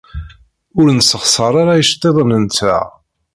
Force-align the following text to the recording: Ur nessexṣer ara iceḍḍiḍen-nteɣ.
Ur 0.79 0.87
nessexṣer 0.91 1.53
ara 1.63 1.73
iceḍḍiḍen-nteɣ. 1.81 2.85